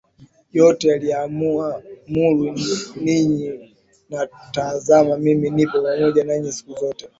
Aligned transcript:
yote 0.51 0.93
niliyoamuru 0.99 2.53
ninyi 3.03 3.75
na 4.09 4.27
tazama 4.51 5.17
mimi 5.17 5.49
nipo 5.49 5.81
pamoja 5.81 6.23
nanyi 6.23 6.51
siku 6.51 6.73
zote 6.79 7.09